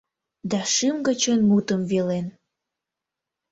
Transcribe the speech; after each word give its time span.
Да 0.49 0.59
шӱм 0.73 0.97
гычын 1.07 1.39
мутым 1.49 1.81
велен. 1.91 2.27